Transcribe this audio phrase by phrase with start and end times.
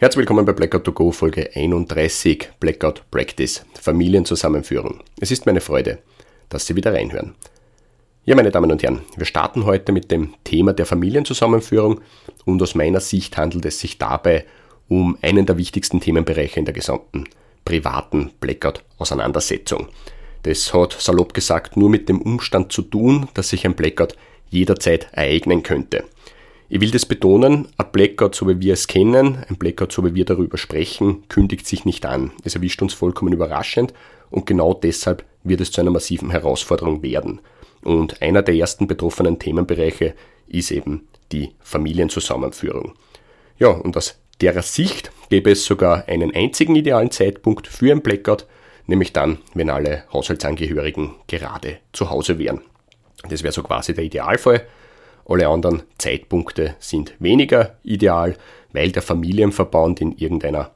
[0.00, 5.00] Herzlich willkommen bei Blackout to Go Folge 31 Blackout Practice Familienzusammenführung.
[5.18, 5.98] Es ist meine Freude,
[6.50, 7.34] dass Sie wieder reinhören.
[8.24, 12.00] Ja, meine Damen und Herren, wir starten heute mit dem Thema der Familienzusammenführung
[12.44, 14.44] und aus meiner Sicht handelt es sich dabei
[14.86, 17.24] um einen der wichtigsten Themenbereiche in der gesamten
[17.64, 19.88] privaten Blackout-Auseinandersetzung.
[20.44, 24.14] Das hat salopp gesagt nur mit dem Umstand zu tun, dass sich ein Blackout
[24.48, 26.04] jederzeit ereignen könnte.
[26.70, 30.14] Ich will das betonen, ein Blackout, so wie wir es kennen, ein Blackout, so wie
[30.14, 32.32] wir darüber sprechen, kündigt sich nicht an.
[32.44, 33.94] Es erwischt uns vollkommen überraschend
[34.30, 37.40] und genau deshalb wird es zu einer massiven Herausforderung werden.
[37.82, 40.14] Und einer der ersten betroffenen Themenbereiche
[40.46, 42.92] ist eben die Familienzusammenführung.
[43.58, 48.46] Ja, und aus derer Sicht gäbe es sogar einen einzigen idealen Zeitpunkt für ein Blackout,
[48.86, 52.60] nämlich dann, wenn alle Haushaltsangehörigen gerade zu Hause wären.
[53.26, 54.66] Das wäre so quasi der Idealfall.
[55.28, 58.36] Alle anderen Zeitpunkte sind weniger ideal,
[58.72, 60.70] weil der Familienverband in irgendeiner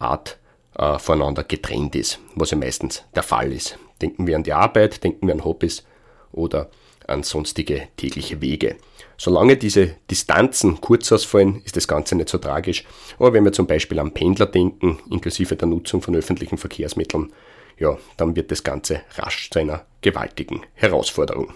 [0.00, 0.38] Art
[0.76, 3.78] äh, voneinander getrennt ist, was ja meistens der Fall ist.
[4.02, 5.84] Denken wir an die Arbeit, denken wir an Hobbys
[6.32, 6.68] oder
[7.06, 8.76] an sonstige tägliche Wege.
[9.16, 12.84] Solange diese Distanzen kurz ausfallen, ist das Ganze nicht so tragisch.
[13.18, 17.32] Aber wenn wir zum Beispiel am Pendler denken, inklusive der Nutzung von öffentlichen Verkehrsmitteln,
[17.78, 21.52] ja, dann wird das Ganze rasch zu einer gewaltigen Herausforderung.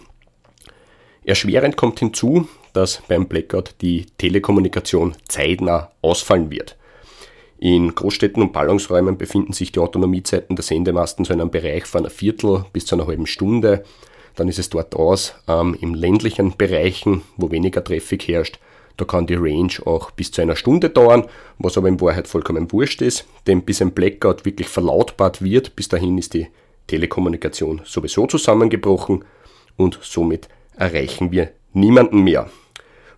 [1.26, 6.76] Erschwerend kommt hinzu, dass beim Blackout die Telekommunikation zeitnah ausfallen wird.
[7.58, 12.02] In Großstädten und Ballungsräumen befinden sich die Autonomiezeiten der Sendemasten so in einem Bereich von
[12.02, 13.82] einer Viertel bis zu einer halben Stunde.
[14.36, 15.34] Dann ist es dort aus.
[15.48, 18.60] Ähm, Im ländlichen Bereichen, wo weniger Traffic herrscht,
[18.96, 21.26] da kann die Range auch bis zu einer Stunde dauern,
[21.58, 25.88] was aber in Wahrheit vollkommen wurscht ist, denn bis ein Blackout wirklich verlautbart wird, bis
[25.88, 26.46] dahin ist die
[26.86, 29.24] Telekommunikation sowieso zusammengebrochen
[29.76, 32.50] und somit erreichen wir niemanden mehr.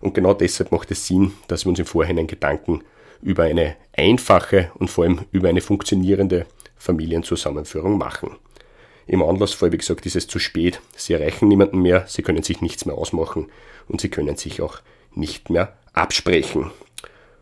[0.01, 2.83] Und genau deshalb macht es Sinn, dass wir uns im Vorhinein Gedanken
[3.21, 6.45] über eine einfache und vor allem über eine funktionierende
[6.77, 8.37] Familienzusammenführung machen.
[9.07, 10.81] Im Anlassfall, wie gesagt, ist es zu spät.
[10.95, 13.47] Sie erreichen niemanden mehr, sie können sich nichts mehr ausmachen
[13.87, 14.79] und sie können sich auch
[15.13, 16.71] nicht mehr absprechen.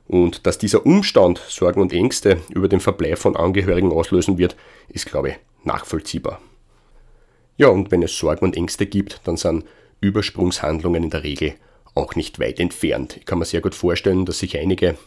[0.07, 4.55] Und dass dieser Umstand Sorgen und Ängste über den Verbleib von Angehörigen auslösen wird,
[4.87, 5.35] ist, glaube ich,
[5.65, 6.41] nachvollziehbar.
[7.57, 9.65] Ja, und wenn es Sorgen und Ängste gibt, dann sind
[10.01, 11.55] Übersprungshandlungen in der Regel
[11.95, 13.17] auch nicht weit entfernt.
[13.17, 14.97] Ich kann mir sehr gut vorstellen, dass sich einige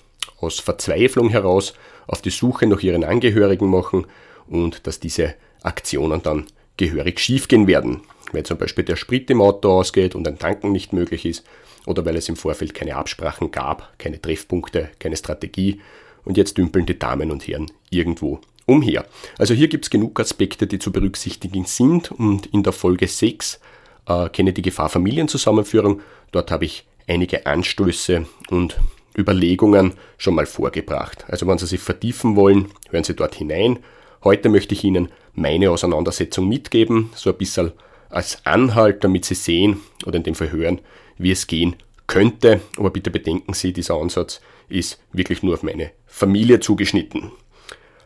[0.41, 1.75] aus Verzweiflung heraus
[2.07, 4.07] auf die Suche nach ihren Angehörigen machen
[4.49, 6.47] und dass diese Aktionen dann
[6.77, 8.01] gehörig schiefgehen werden.
[8.33, 11.45] Weil zum Beispiel der Sprit im Auto ausgeht und ein Tanken nicht möglich ist
[11.87, 15.81] oder weil es im Vorfeld keine Absprachen gab, keine Treffpunkte, keine Strategie
[16.25, 19.05] und jetzt dümpeln die Damen und Herren irgendwo umher.
[19.39, 23.61] Also hier gibt es genug Aspekte, die zu berücksichtigen sind und in der Folge 6
[24.07, 26.01] äh, kenne die Gefahr Familienzusammenführung.
[26.33, 28.79] Dort habe ich einige Anstöße und
[29.17, 31.25] Überlegungen schon mal vorgebracht.
[31.29, 33.81] Also wenn Sie sich vertiefen wollen, hören Sie dort hinein.
[34.23, 37.73] Heute möchte ich Ihnen meine Auseinandersetzung mitgeben, so ein bisschen
[38.09, 40.81] als Anhalt, damit Sie sehen oder in dem Fall hören,
[41.19, 42.61] wie es gehen könnte.
[42.77, 47.33] Aber bitte bedenken Sie, dieser Ansatz ist wirklich nur auf meine Familie zugeschnitten.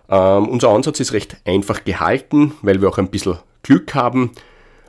[0.09, 4.33] Ähm, unser Ansatz ist recht einfach gehalten, weil wir auch ein bisschen Glück haben.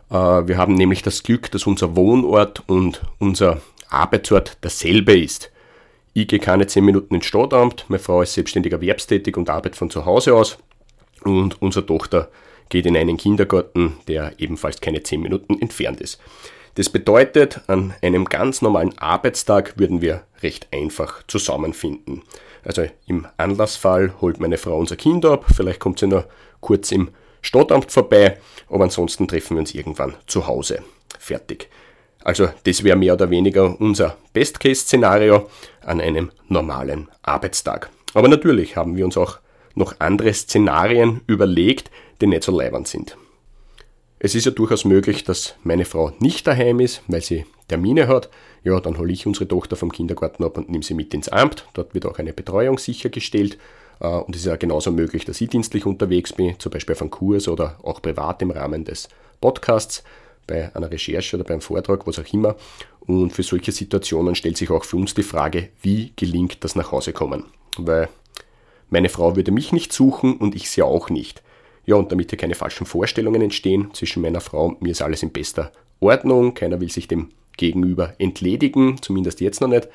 [0.09, 5.51] Äh, wir haben nämlich das Glück, dass unser Wohnort und unser Arbeitsort dasselbe ist.
[6.13, 9.89] Ich gehe keine 10 Minuten ins Stadtamt, meine Frau ist selbstständig erwerbstätig und arbeitet von
[9.89, 10.57] zu Hause aus
[11.23, 12.29] und unsere Tochter
[12.69, 16.19] geht in einen Kindergarten, der ebenfalls keine 10 Minuten entfernt ist.
[16.75, 22.21] Das bedeutet, an einem ganz normalen Arbeitstag würden wir recht einfach zusammenfinden.
[22.63, 26.25] Also im Anlassfall holt meine Frau unser Kind ab, vielleicht kommt sie nur
[26.61, 27.09] kurz im
[27.45, 28.39] Stadtamt vorbei,
[28.69, 30.79] aber ansonsten treffen wir uns irgendwann zu Hause.
[31.19, 31.69] Fertig.
[32.23, 35.47] Also das wäre mehr oder weniger unser Best-Case-Szenario
[35.81, 37.91] an einem normalen Arbeitstag.
[38.15, 39.37] Aber natürlich haben wir uns auch
[39.75, 43.15] noch andere Szenarien überlegt, die nicht so leibend sind.
[44.17, 48.31] Es ist ja durchaus möglich, dass meine Frau nicht daheim ist, weil sie Termine hat.
[48.63, 51.67] Ja, dann hole ich unsere Tochter vom Kindergarten ab und nehme sie mit ins Amt.
[51.73, 53.59] Dort wird auch eine Betreuung sichergestellt.
[53.99, 57.01] Äh, und es ist ja genauso möglich, dass ich dienstlich unterwegs bin, zum Beispiel auf
[57.01, 59.09] einem Kurs oder auch privat im Rahmen des
[59.41, 60.03] Podcasts,
[60.47, 62.55] bei einer Recherche oder beim Vortrag, was auch immer.
[63.07, 66.91] Und für solche Situationen stellt sich auch für uns die Frage, wie gelingt das nach
[66.91, 67.45] Hause kommen?
[67.77, 68.09] Weil
[68.89, 71.41] meine Frau würde mich nicht suchen und ich sie auch nicht.
[71.85, 75.23] Ja, und damit hier keine falschen Vorstellungen entstehen zwischen meiner Frau und mir ist alles
[75.23, 76.53] in bester Ordnung.
[76.53, 79.87] Keiner will sich dem Gegenüber entledigen, zumindest jetzt noch nicht.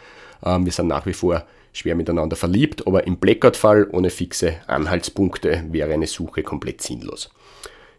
[0.45, 5.65] Ähm, wir sind nach wie vor schwer miteinander verliebt, aber im Blackout-Fall ohne fixe Anhaltspunkte
[5.71, 7.31] wäre eine Suche komplett sinnlos.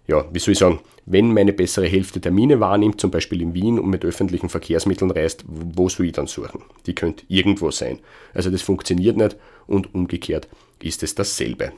[0.07, 3.79] Ja, wie soll ich sagen, wenn meine bessere Hälfte Termine wahrnimmt, zum Beispiel in Wien
[3.79, 6.63] und mit öffentlichen Verkehrsmitteln reist, wo soll ich dann suchen?
[6.85, 8.00] Die könnte irgendwo sein.
[8.33, 9.38] Also das funktioniert nicht
[9.68, 10.47] und umgekehrt
[10.81, 11.71] ist es dasselbe.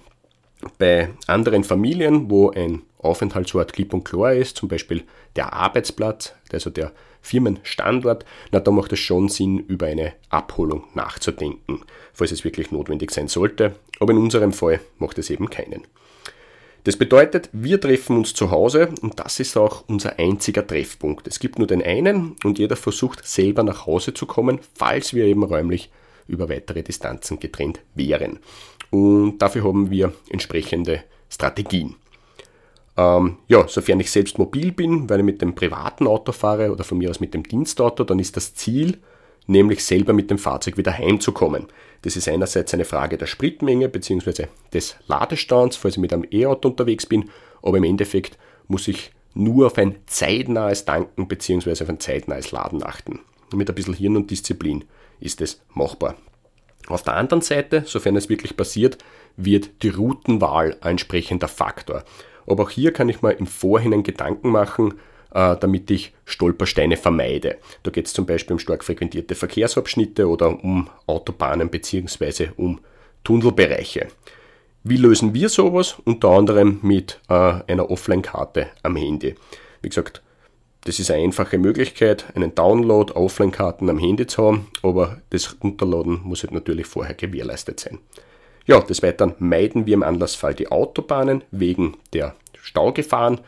[0.80, 5.03] Bei anderen Familien, wo ein Aufenthaltsort klipp und klar ist, zum Beispiel
[5.35, 6.91] der Arbeitsplatz, also der
[7.21, 11.81] Firmenstandort, na, da macht es schon Sinn, über eine Abholung nachzudenken,
[12.13, 13.75] falls es wirklich notwendig sein sollte.
[14.00, 15.88] Aber in unserem Fall macht es eben keinen.
[16.83, 21.27] Das bedeutet, wir treffen uns zu Hause und das ist auch unser einziger Treffpunkt.
[21.27, 25.23] Es gibt nur den einen und jeder versucht selber nach Hause zu kommen, falls wir
[25.23, 25.89] eben räumlich
[26.27, 28.39] über weitere Distanzen getrennt wären.
[28.91, 31.95] Und dafür haben wir entsprechende Strategien.
[32.95, 36.84] Ähm, ja, sofern ich selbst mobil bin, weil ich mit dem privaten Auto fahre oder
[36.84, 39.00] von mir aus mit dem Dienstauto, dann ist das Ziel,
[39.48, 41.68] nämlich selber mit dem Fahrzeug wieder heimzukommen.
[42.04, 44.48] Das ist einerseits eine Frage der Spritmenge bzw.
[44.74, 47.30] des Ladestands, falls ich mit einem E-Auto unterwegs bin,
[47.62, 48.38] aber im Endeffekt
[48.68, 51.72] muss ich nur auf ein zeitnahes Tanken bzw.
[51.84, 53.22] auf ein zeitnahes Laden achten.
[53.54, 54.86] Mit ein bisschen Hirn und Disziplin
[55.19, 56.16] ist es machbar.
[56.88, 58.98] Auf der anderen Seite, sofern es wirklich passiert,
[59.38, 62.04] wird die Routenwahl ein entsprechender Faktor.
[62.48, 64.95] Aber auch hier kann ich mal im Vorhinein Gedanken machen,
[65.34, 67.57] äh, damit ich Stolpersteine vermeide.
[67.84, 72.50] Da geht es zum Beispiel um stark frequentierte Verkehrsabschnitte oder um Autobahnen bzw.
[72.57, 72.80] um
[73.24, 74.07] Tunnelbereiche.
[74.84, 75.95] Wie lösen wir sowas?
[76.04, 79.36] Unter anderem mit äh, einer Offline-Karte am Handy.
[79.81, 80.22] Wie gesagt,
[80.86, 86.19] das ist eine einfache Möglichkeit, einen Download Offline-Karten am Handy zu haben, aber das Runterladen
[86.24, 88.00] muss halt natürlich vorher gewährleistet sein.
[88.65, 93.42] Ja, des Weiteren meiden wir im Anlassfall die Autobahnen wegen der Staugefahren.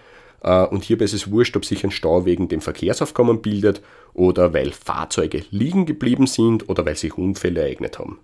[0.44, 3.81] Äh, und hierbei ist es wurscht, ob sich ein Stau wegen dem Verkehrsaufkommen bildet
[4.13, 8.19] oder weil Fahrzeuge liegen geblieben sind oder weil sich Unfälle ereignet haben.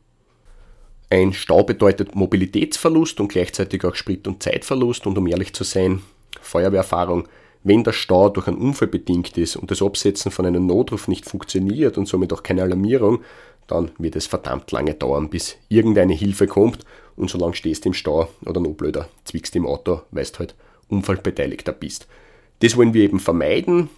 [1.09, 6.01] Ein Stau bedeutet Mobilitätsverlust und gleichzeitig auch Sprit- und Zeitverlust und um ehrlich zu sein,
[6.41, 7.27] Feuerwehrerfahrung,
[7.63, 11.25] wenn der Stau durch einen Unfall bedingt ist und das Absetzen von einem Notruf nicht
[11.25, 13.21] funktioniert und somit auch keine Alarmierung,
[13.67, 16.85] dann wird es verdammt lange dauern, bis irgendeine Hilfe kommt
[17.15, 20.55] und solange stehst du im Stau oder noch blöder, zwickst im Auto, weil du halt
[20.89, 22.07] Unfallbeteiligter bist.
[22.59, 23.89] Das wollen wir eben vermeiden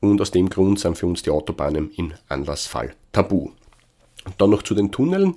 [0.00, 3.50] und aus dem Grund sind für uns die Autobahnen im Anlassfall tabu.
[4.24, 5.34] Und dann noch zu den Tunneln.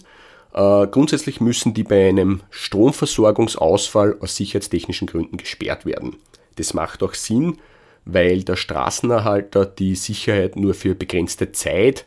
[0.53, 6.17] Äh, grundsätzlich müssen die bei einem Stromversorgungsausfall aus sicherheitstechnischen Gründen gesperrt werden.
[6.57, 7.57] Das macht auch Sinn,
[8.05, 12.05] weil der Straßenerhalter die Sicherheit nur für begrenzte Zeit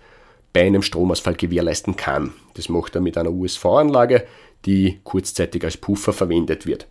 [0.56, 2.32] bei einem Stromausfall gewährleisten kann.
[2.54, 4.24] Das macht er mit einer USV-Anlage,
[4.64, 6.86] die kurzzeitig als Puffer verwendet wird.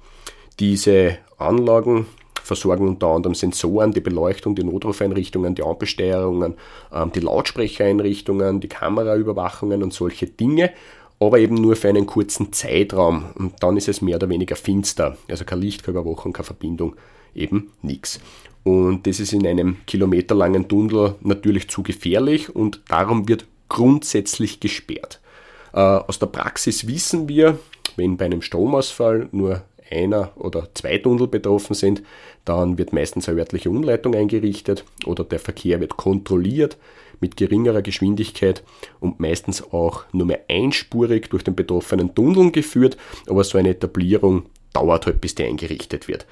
[0.59, 2.05] Diese Anlagen
[2.43, 6.53] versorgen unter anderem Sensoren, die Beleuchtung, die Notrufeinrichtungen, die Ampelsteuerungen,
[6.93, 10.71] ähm, die Lautsprechereinrichtungen, die Kameraüberwachungen und solche Dinge,
[11.19, 13.31] aber eben nur für einen kurzen Zeitraum.
[13.33, 15.17] Und dann ist es mehr oder weniger finster.
[15.27, 16.97] Also kein Licht, keine Überwachung, keine Verbindung,
[17.33, 18.19] eben nichts.
[18.63, 25.19] Und das ist in einem kilometerlangen Tunnel natürlich zu gefährlich und darum wird grundsätzlich gesperrt.
[25.73, 27.59] Äh, aus der Praxis wissen wir,
[27.95, 32.01] wenn bei einem Stromausfall nur einer oder zwei Tunnel betroffen sind,
[32.43, 36.77] dann wird meistens eine örtliche Umleitung eingerichtet oder der Verkehr wird kontrolliert
[37.21, 38.63] mit geringerer Geschwindigkeit
[38.99, 44.43] und meistens auch nur mehr einspurig durch den betroffenen Tunnel geführt, aber so eine Etablierung
[44.73, 46.25] dauert halt, bis die eingerichtet wird.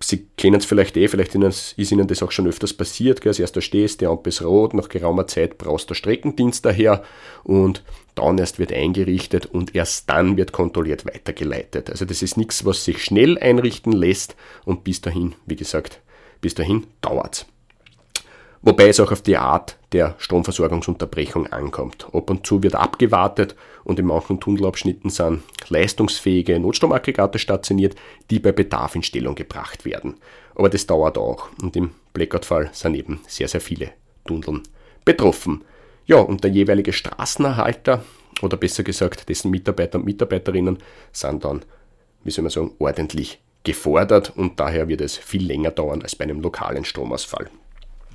[0.00, 3.20] Sie kennen es vielleicht eh, vielleicht ist Ihnen das auch schon öfters passiert.
[3.20, 3.30] Gell?
[3.30, 7.02] Als erster stehst, die Ampel ist rot, nach geraumer Zeit brauchst der Streckendienst daher
[7.44, 7.82] und
[8.14, 11.90] dann erst wird eingerichtet und erst dann wird kontrolliert weitergeleitet.
[11.90, 16.00] Also das ist nichts, was sich schnell einrichten lässt und bis dahin, wie gesagt,
[16.40, 17.46] bis dahin dauert
[18.62, 22.06] Wobei es auch auf die Art der Stromversorgungsunterbrechung ankommt.
[22.12, 27.94] Ab und zu wird abgewartet und in manchen Tunnelabschnitten sind leistungsfähige Notstromaggregate stationiert,
[28.30, 30.16] die bei Bedarf in Stellung gebracht werden.
[30.54, 33.92] Aber das dauert auch und im Blackout-Fall sind eben sehr, sehr viele
[34.24, 34.62] Tunneln
[35.04, 35.64] betroffen.
[36.06, 38.02] Ja, und der jeweilige Straßenerhalter
[38.42, 40.78] oder besser gesagt dessen Mitarbeiter und Mitarbeiterinnen
[41.12, 41.62] sind dann,
[42.24, 46.24] wie soll man sagen, ordentlich gefordert und daher wird es viel länger dauern als bei
[46.24, 47.50] einem lokalen Stromausfall.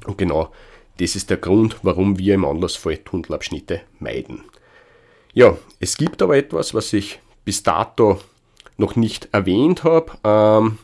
[0.06, 0.52] Und genau
[1.00, 4.44] das ist der Grund, warum wir im Anlassfall Tunnelabschnitte meiden.
[5.34, 8.20] Ja, es gibt aber etwas, was ich bis dato
[8.78, 10.78] noch nicht erwähnt habe ähm,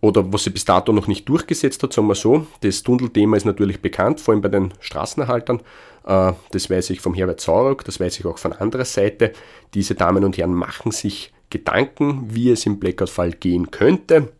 [0.00, 2.46] oder was sich bis dato noch nicht durchgesetzt hat, sagen wir so.
[2.60, 5.60] Das Tunnelthema ist natürlich bekannt, vor allem bei den Straßenerhaltern.
[6.06, 9.32] Äh, das weiß ich vom Herbert Saurock, das weiß ich auch von anderer Seite.
[9.74, 14.32] Diese Damen und Herren machen sich Gedanken, wie es im Blackout-Fall gehen könnte.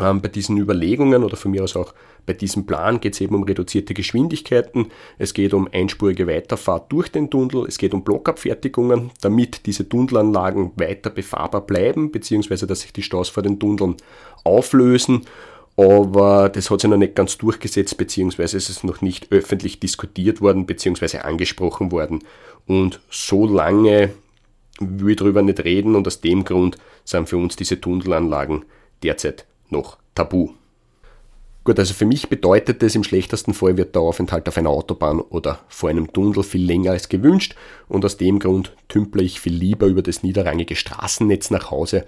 [0.00, 1.94] Ähm, bei diesen Überlegungen oder von mir aus auch
[2.28, 7.08] bei diesem Plan geht es eben um reduzierte Geschwindigkeiten, es geht um einspurige Weiterfahrt durch
[7.08, 12.92] den Tunnel, es geht um Blockabfertigungen, damit diese Tunnelanlagen weiter befahrbar bleiben, beziehungsweise dass sich
[12.92, 13.96] die Staus vor den Tunneln
[14.44, 15.22] auflösen.
[15.78, 20.42] Aber das hat sich noch nicht ganz durchgesetzt, beziehungsweise es ist noch nicht öffentlich diskutiert
[20.42, 22.24] worden, beziehungsweise angesprochen worden.
[22.66, 24.10] Und so lange
[24.80, 28.66] will ich darüber nicht reden und aus dem Grund sind für uns diese Tunnelanlagen
[29.02, 30.50] derzeit noch tabu.
[31.68, 35.20] Gut, also für mich bedeutet das, im schlechtesten Fall wird der Aufenthalt auf einer Autobahn
[35.20, 37.56] oder vor einem Tunnel viel länger als gewünscht
[37.88, 42.06] und aus dem Grund tümple ich viel lieber über das niederrangige Straßennetz nach Hause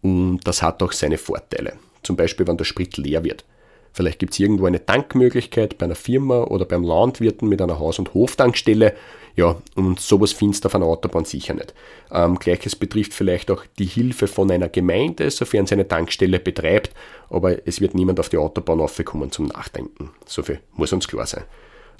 [0.00, 1.72] und das hat auch seine Vorteile.
[2.04, 3.44] Zum Beispiel, wenn der Sprit leer wird.
[3.92, 7.98] Vielleicht gibt es irgendwo eine Tankmöglichkeit bei einer Firma oder beim Landwirten mit einer Haus-
[7.98, 8.94] und Hoftankstelle.
[9.36, 11.74] Ja, und sowas findest du auf einer Autobahn sicher nicht.
[12.10, 16.90] Ähm, Gleiches betrifft vielleicht auch die Hilfe von einer Gemeinde, sofern sie eine Tankstelle betreibt,
[17.30, 20.10] aber es wird niemand auf die Autobahn aufkommen zum Nachdenken.
[20.26, 21.44] So viel muss uns klar sein.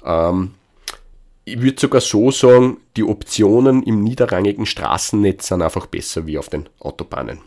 [0.05, 0.51] Ähm,
[1.43, 6.49] ich würde sogar so sagen, die Optionen im niederrangigen Straßennetz sind einfach besser wie auf
[6.49, 7.39] den Autobahnen.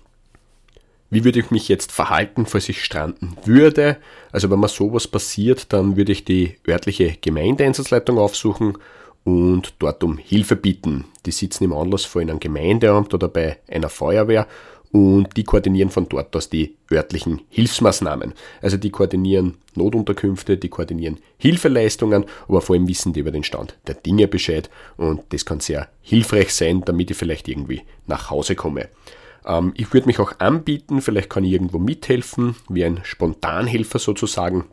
[1.14, 3.98] Wie würde ich mich jetzt verhalten, falls ich stranden würde?
[4.32, 8.78] Also wenn mir sowas passiert, dann würde ich die örtliche Gemeindeeinsatzleitung aufsuchen
[9.22, 11.04] und dort um Hilfe bitten.
[11.24, 14.48] Die sitzen im Anlassfall in einem Gemeindeamt oder bei einer Feuerwehr
[14.90, 18.34] und die koordinieren von dort aus die örtlichen Hilfsmaßnahmen.
[18.60, 23.78] Also die koordinieren Notunterkünfte, die koordinieren Hilfeleistungen, aber vor allem wissen die über den Stand
[23.86, 28.56] der Dinge Bescheid und das kann sehr hilfreich sein, damit ich vielleicht irgendwie nach Hause
[28.56, 28.88] komme.
[29.46, 34.64] Ähm, ich würde mich auch anbieten, vielleicht kann ich irgendwo mithelfen, wie ein Spontanhelfer sozusagen,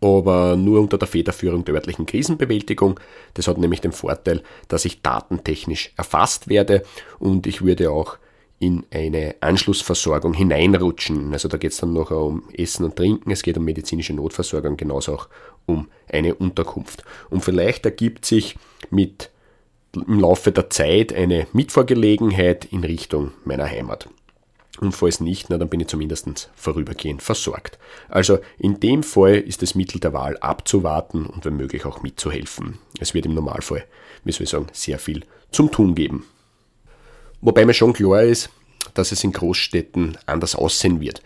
[0.00, 3.00] aber nur unter der Federführung der örtlichen Krisenbewältigung.
[3.34, 6.82] Das hat nämlich den Vorteil, dass ich datentechnisch erfasst werde
[7.18, 8.18] und ich würde auch
[8.58, 11.32] in eine Anschlussversorgung hineinrutschen.
[11.32, 14.76] Also da geht es dann noch um Essen und Trinken, es geht um medizinische Notversorgung,
[14.76, 15.28] genauso auch
[15.66, 17.04] um eine Unterkunft.
[17.28, 18.56] Und vielleicht ergibt sich
[18.90, 19.30] mit
[19.96, 24.08] im Laufe der Zeit eine Mitfahrgelegenheit in Richtung meiner Heimat.
[24.80, 27.78] Und falls nicht, na, dann bin ich zumindest vorübergehend versorgt.
[28.08, 32.78] Also in dem Fall ist das Mittel der Wahl abzuwarten und wenn möglich auch mitzuhelfen.
[33.00, 33.84] Es wird im Normalfall,
[34.24, 36.26] wie soll ich sagen, sehr viel zum Tun geben.
[37.40, 38.50] Wobei mir schon klar ist,
[38.94, 41.22] dass es in Großstädten anders aussehen wird.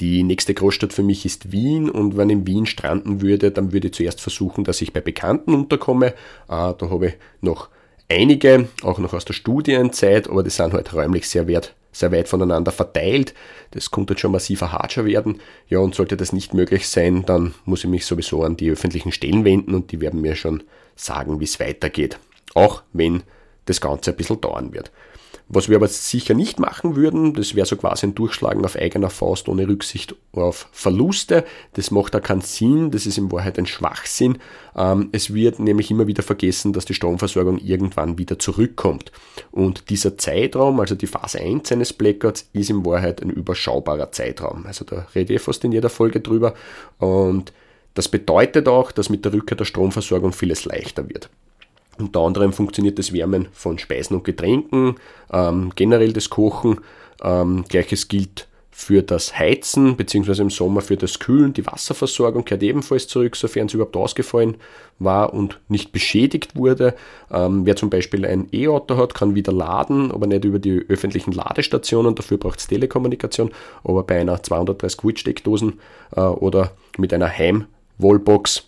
[0.00, 3.72] Die nächste Großstadt für mich ist Wien und wenn ich in Wien stranden würde, dann
[3.72, 6.08] würde ich zuerst versuchen, dass ich bei Bekannten unterkomme.
[6.08, 6.14] Äh,
[6.48, 7.68] da habe ich noch
[8.08, 12.28] einige, auch noch aus der Studienzeit, aber die sind halt räumlich sehr wert, sehr weit
[12.28, 13.34] voneinander verteilt.
[13.70, 15.40] Das könnte schon massiver Harscher werden.
[15.68, 19.12] Ja, und sollte das nicht möglich sein, dann muss ich mich sowieso an die öffentlichen
[19.12, 20.62] Stellen wenden und die werden mir schon
[20.96, 22.18] sagen, wie es weitergeht.
[22.54, 23.22] Auch wenn
[23.66, 24.90] das Ganze ein bisschen dauern wird.
[25.48, 29.10] Was wir aber sicher nicht machen würden, das wäre so quasi ein Durchschlagen auf eigener
[29.10, 31.44] Faust ohne Rücksicht auf Verluste.
[31.74, 34.38] Das macht da keinen Sinn, das ist in Wahrheit ein Schwachsinn.
[34.74, 39.12] Ähm, es wird nämlich immer wieder vergessen, dass die Stromversorgung irgendwann wieder zurückkommt.
[39.50, 44.64] Und dieser Zeitraum, also die Phase 1 eines Blackouts, ist in Wahrheit ein überschaubarer Zeitraum.
[44.66, 46.54] Also da rede ich fast in jeder Folge drüber.
[46.98, 47.52] Und
[47.92, 51.28] das bedeutet auch, dass mit der Rückkehr der Stromversorgung vieles leichter wird.
[51.98, 54.96] Unter anderem funktioniert das Wärmen von Speisen und Getränken,
[55.32, 56.80] ähm, generell das Kochen.
[57.22, 61.52] Ähm, Gleiches gilt für das Heizen, beziehungsweise im Sommer für das Kühlen.
[61.52, 64.56] Die Wasserversorgung kehrt ebenfalls zurück, sofern sie überhaupt ausgefallen
[64.98, 66.96] war und nicht beschädigt wurde.
[67.30, 71.30] Ähm, wer zum Beispiel ein E-Auto hat, kann wieder laden, aber nicht über die öffentlichen
[71.30, 72.16] Ladestationen.
[72.16, 73.52] Dafür braucht es Telekommunikation.
[73.84, 75.78] Aber bei einer 230 Volt Steckdosen
[76.16, 78.64] äh, oder mit einer Heim-Wallbox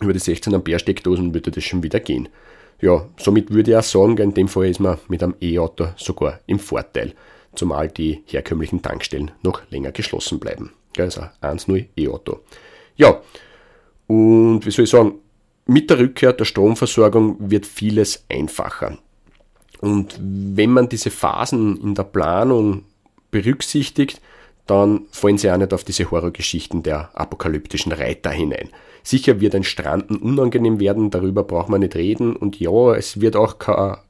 [0.00, 2.28] über die 16 Ampere Steckdosen würde das schon wieder gehen.
[2.80, 6.40] Ja, somit würde ich auch sagen, in dem Fall ist man mit einem E-Auto sogar
[6.46, 7.14] im Vorteil,
[7.54, 10.72] zumal die herkömmlichen Tankstellen noch länger geschlossen bleiben.
[10.98, 12.40] Also 1.0 E-Auto.
[12.96, 13.20] Ja,
[14.06, 15.14] und wie soll ich sagen,
[15.66, 18.98] mit der Rückkehr der Stromversorgung wird vieles einfacher.
[19.80, 22.84] Und wenn man diese Phasen in der Planung
[23.30, 24.20] berücksichtigt,
[24.66, 28.70] dann fallen sie auch nicht auf diese Horrorgeschichten der apokalyptischen Reiter hinein.
[29.06, 32.34] Sicher wird ein Stranden unangenehm werden, darüber braucht man nicht reden.
[32.34, 33.58] Und ja, es wird auch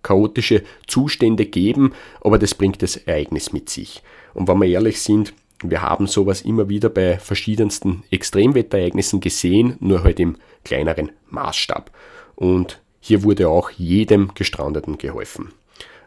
[0.02, 4.02] chaotische Zustände geben, aber das bringt das Ereignis mit sich.
[4.34, 10.04] Und wenn wir ehrlich sind, wir haben sowas immer wieder bei verschiedensten Extremwetterereignissen gesehen, nur
[10.04, 11.90] halt im kleineren Maßstab.
[12.36, 15.52] Und hier wurde auch jedem Gestrandeten geholfen.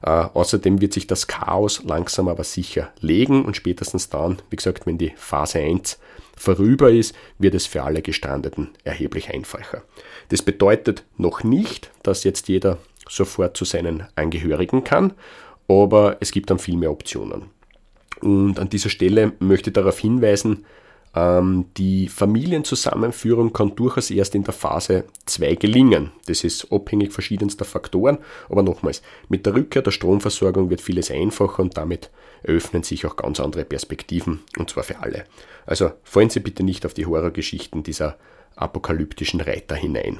[0.01, 4.85] Äh, außerdem wird sich das Chaos langsam aber sicher legen und spätestens dann, wie gesagt,
[4.85, 5.99] wenn die Phase 1
[6.37, 9.83] vorüber ist, wird es für alle Gestrandeten erheblich einfacher.
[10.29, 12.77] Das bedeutet noch nicht, dass jetzt jeder
[13.09, 15.13] sofort zu seinen Angehörigen kann,
[15.67, 17.45] aber es gibt dann viel mehr Optionen.
[18.21, 20.65] Und an dieser Stelle möchte ich darauf hinweisen,
[21.77, 26.11] die Familienzusammenführung kann durchaus erst in der Phase 2 gelingen.
[26.25, 28.17] Das ist abhängig verschiedenster Faktoren,
[28.49, 32.09] aber nochmals, mit der Rückkehr der Stromversorgung wird vieles einfacher und damit
[32.43, 35.25] eröffnen sich auch ganz andere Perspektiven und zwar für alle.
[35.65, 38.17] Also fallen Sie bitte nicht auf die Horrorgeschichten dieser
[38.55, 40.19] apokalyptischen Reiter hinein.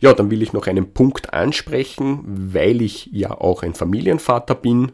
[0.00, 4.92] Ja, dann will ich noch einen Punkt ansprechen, weil ich ja auch ein Familienvater bin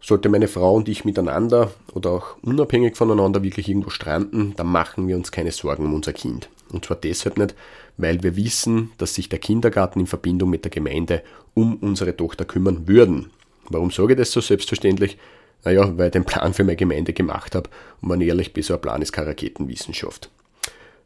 [0.00, 5.08] sollte meine Frau und ich miteinander oder auch unabhängig voneinander wirklich irgendwo stranden, dann machen
[5.08, 6.48] wir uns keine Sorgen um unser Kind.
[6.72, 7.54] Und zwar deshalb nicht,
[7.96, 11.22] weil wir wissen, dass sich der Kindergarten in Verbindung mit der Gemeinde
[11.54, 13.30] um unsere Tochter kümmern würden.
[13.68, 15.18] Warum sage ich das so selbstverständlich?
[15.64, 17.68] Naja, weil ich den Plan für meine Gemeinde gemacht habe
[18.00, 20.30] und man ehrlich bin, so ein Plan ist keine Raketenwissenschaft.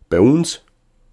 [0.08, 0.60] Bei uns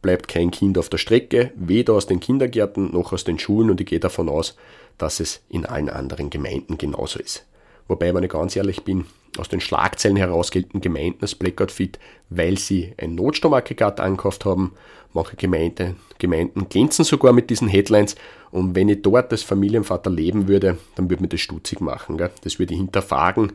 [0.01, 3.79] bleibt kein Kind auf der Strecke, weder aus den Kindergärten noch aus den Schulen und
[3.79, 4.55] ich gehe davon aus,
[4.97, 7.45] dass es in allen anderen Gemeinden genauso ist.
[7.87, 9.05] Wobei, wenn ich ganz ehrlich bin,
[9.37, 14.73] aus den Schlagzeilen heraus gelten Gemeinden als Blackout Fit, weil sie ein Notstromaggregat angekauft haben.
[15.13, 18.15] Manche Gemeinde, Gemeinden glänzen sogar mit diesen Headlines.
[18.51, 22.17] Und wenn ich dort als Familienvater leben würde, dann würde mir das stutzig machen.
[22.17, 22.31] Gell?
[22.43, 23.53] Das würde ich hinterfragen.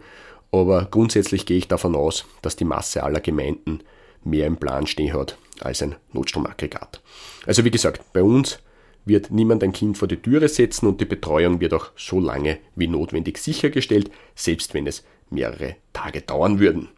[0.50, 3.80] Aber grundsätzlich gehe ich davon aus, dass die Masse aller Gemeinden
[4.24, 7.00] mehr im Plan stehen hat als ein Notstromaggregat.
[7.46, 8.58] Also wie gesagt, bei uns
[9.04, 12.58] wird niemand ein Kind vor die Türe setzen und die Betreuung wird auch so lange
[12.76, 16.88] wie notwendig sichergestellt, selbst wenn es mehrere Tage dauern würden.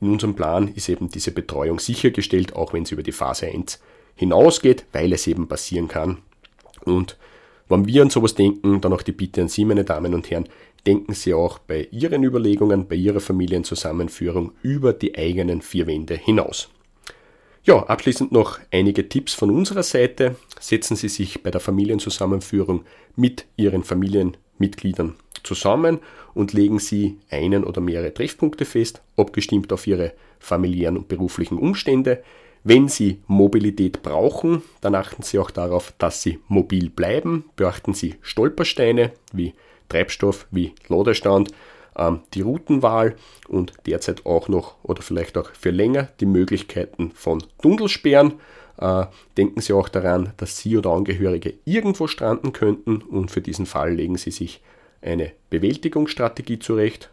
[0.00, 3.80] In unserem Plan ist eben diese Betreuung sichergestellt, auch wenn es über die Phase 1
[4.16, 6.18] hinausgeht, weil es eben passieren kann.
[6.84, 7.16] Und
[7.68, 10.48] wenn wir an sowas denken, dann auch die Bitte an Sie, meine Damen und Herren,
[10.86, 16.68] denken Sie auch bei Ihren Überlegungen, bei Ihrer Familienzusammenführung über die eigenen vier Wände hinaus.
[17.66, 20.36] Ja, abschließend noch einige Tipps von unserer Seite.
[20.60, 22.84] Setzen Sie sich bei der Familienzusammenführung
[23.16, 26.00] mit Ihren Familienmitgliedern zusammen
[26.34, 32.22] und legen Sie einen oder mehrere Treffpunkte fest, abgestimmt auf Ihre familiären und beruflichen Umstände.
[32.64, 37.46] Wenn Sie Mobilität brauchen, dann achten Sie auch darauf, dass Sie mobil bleiben.
[37.56, 39.54] Beachten Sie Stolpersteine wie
[39.88, 41.50] Treibstoff, wie Ladestand
[41.96, 43.16] ähm, die Routenwahl
[43.48, 48.34] und derzeit auch noch oder vielleicht auch für länger die Möglichkeiten von Tunnelsperren.
[48.78, 53.66] Äh, denken Sie auch daran, dass Sie oder Angehörige irgendwo stranden könnten und für diesen
[53.66, 54.60] Fall legen Sie sich
[55.00, 57.10] eine Bewältigungsstrategie zurecht.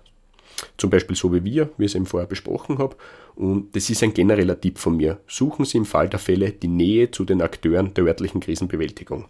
[0.78, 2.96] Zum Beispiel so wie wir, wie ich es eben vorher besprochen habe.
[3.36, 5.20] Und das ist ein genereller Tipp von mir.
[5.28, 9.26] Suchen Sie im Fall der Fälle die Nähe zu den Akteuren der örtlichen Krisenbewältigung.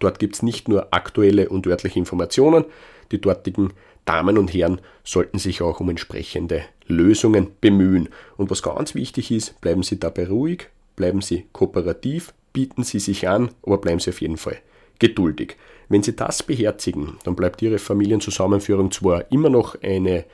[0.00, 2.64] Dort gibt es nicht nur aktuelle und örtliche Informationen,
[3.12, 3.72] die dortigen
[4.04, 8.08] Damen und Herren sollten sich auch um entsprechende Lösungen bemühen.
[8.36, 13.28] Und was ganz wichtig ist, bleiben Sie dabei ruhig, bleiben Sie kooperativ, bieten Sie sich
[13.28, 14.58] an, aber bleiben Sie auf jeden Fall
[14.98, 15.56] geduldig.
[15.88, 20.24] Wenn Sie das beherzigen, dann bleibt Ihre Familienzusammenführung zwar immer noch eine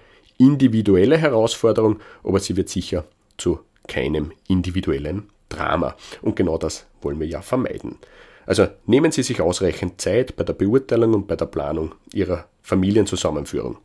[0.41, 3.05] individuelle Herausforderung, aber sie wird sicher
[3.37, 5.97] zu keinem individuellen Drama.
[6.23, 7.99] Und genau das wollen wir ja vermeiden.
[8.51, 13.79] Also nehmen Sie sich ausreichend Zeit bei der Beurteilung und bei der Planung Ihrer Familienzusammenführung.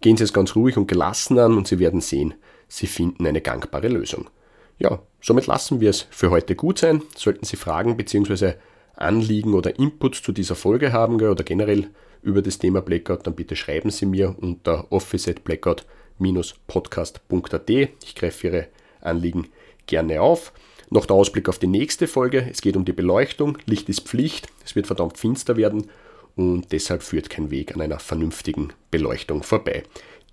[0.00, 2.32] Gehen Sie es ganz ruhig und gelassen an und Sie werden sehen,
[2.68, 4.30] Sie finden eine gangbare Lösung.
[4.78, 7.02] Ja, somit lassen wir es für heute gut sein.
[7.16, 8.54] Sollten Sie Fragen bzw.
[8.94, 11.90] Anliegen oder Inputs zu dieser Folge haben oder generell
[12.22, 17.68] über das Thema Blackout, dann bitte schreiben Sie mir unter office.blackout-podcast.at.
[17.68, 18.68] Ich greife Ihre
[19.02, 19.48] Anliegen
[19.84, 20.54] gerne auf.
[20.90, 22.46] Noch der Ausblick auf die nächste Folge.
[22.50, 23.58] Es geht um die Beleuchtung.
[23.66, 24.48] Licht ist Pflicht.
[24.64, 25.88] Es wird verdammt finster werden
[26.36, 29.82] und deshalb führt kein Weg an einer vernünftigen Beleuchtung vorbei.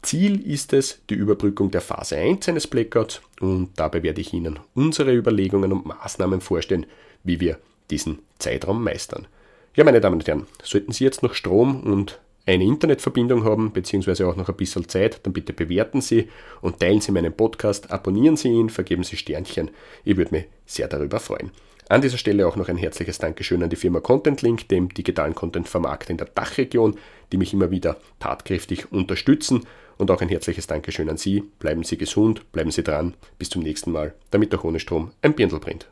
[0.03, 4.59] Ziel ist es die Überbrückung der Phase 1 eines Blackouts und dabei werde ich Ihnen
[4.75, 6.85] unsere Überlegungen und Maßnahmen vorstellen,
[7.23, 7.57] wie wir
[7.89, 9.27] diesen Zeitraum meistern.
[9.75, 14.27] Ja, meine Damen und Herren, sollten Sie jetzt noch Strom und eine Internetverbindung haben, beziehungsweise
[14.27, 16.27] auch noch ein bisschen Zeit, dann bitte bewerten Sie
[16.61, 19.71] und teilen Sie meinen Podcast, abonnieren Sie ihn, vergeben Sie Sternchen.
[20.03, 21.51] Ich würde mich sehr darüber freuen.
[21.89, 25.35] An dieser Stelle auch noch ein herzliches Dankeschön an die Firma Content Link, dem digitalen
[25.35, 26.95] Content-Vermarkter in der Dachregion,
[27.31, 29.65] die mich immer wieder tatkräftig unterstützen.
[29.97, 31.43] Und auch ein herzliches Dankeschön an Sie.
[31.59, 33.13] Bleiben Sie gesund, bleiben Sie dran.
[33.37, 35.87] Bis zum nächsten Mal, damit auch ohne Strom ein Birndl brennt.